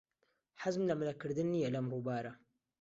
حەزم 0.63 0.83
لە 0.89 0.95
مەلەکردن 0.99 1.47
نییە 1.55 1.69
لەم 1.75 1.85
ڕووبارە. 1.91 2.33